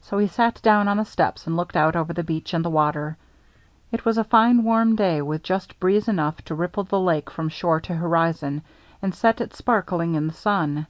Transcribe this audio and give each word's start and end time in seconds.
So 0.00 0.18
he 0.18 0.28
sat 0.28 0.62
down 0.62 0.86
on 0.86 0.96
the 0.96 1.04
steps 1.04 1.44
and 1.48 1.56
looked 1.56 1.74
out 1.74 1.96
over 1.96 2.12
the 2.12 2.22
beach 2.22 2.54
and 2.54 2.64
the 2.64 2.70
water. 2.70 3.16
It 3.90 4.04
was 4.04 4.16
a 4.16 4.22
fine 4.22 4.62
warm 4.62 4.94
day, 4.94 5.20
with 5.20 5.42
just 5.42 5.80
breeze 5.80 6.06
enough 6.06 6.36
to 6.44 6.54
ripple 6.54 6.84
the 6.84 7.00
lake 7.00 7.30
from 7.32 7.48
shore 7.48 7.80
to 7.80 7.96
hori 7.96 8.30
zon, 8.30 8.62
and 9.02 9.12
set 9.12 9.40
it 9.40 9.56
sparkling 9.56 10.14
in 10.14 10.28
the 10.28 10.34
sun. 10.34 10.86